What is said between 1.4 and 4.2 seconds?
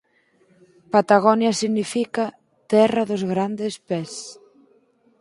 significa «Terra dos grandes pés».